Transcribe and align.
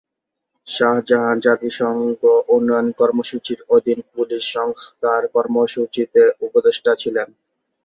শাহজাহান 0.67 1.37
জাতিসংঘ 1.45 2.21
উন্নয়ন 2.55 2.87
কর্মসূচীর 2.99 3.59
অধীন 3.75 3.99
পুলিশ 4.11 4.43
সংস্কার 4.55 5.21
কর্মসূচিতে 5.35 6.21
উপদেষ্টা 6.41 6.91
ছিলেন। 7.01 7.27